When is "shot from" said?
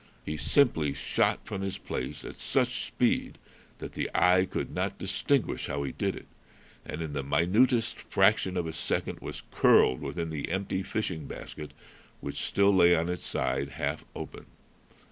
0.95-1.61